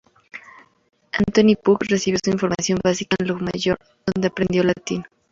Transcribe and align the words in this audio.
Antoni 1.13 1.55
Puig 1.57 1.77
recibió 1.87 2.17
su 2.23 2.35
formación 2.35 2.79
básica 2.83 3.15
en 3.19 3.27
Llucmajor 3.27 3.77
donde 4.03 4.29
aprendió 4.29 4.63
latín. 4.63 5.03